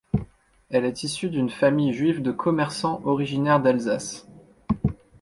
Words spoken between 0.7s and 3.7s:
Elle est issue d'une famille juive de commerçants originaire